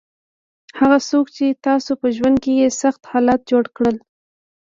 [0.79, 3.95] هغه څوک چې تاسو په ژوند کې یې سخت حالات جوړ کړل.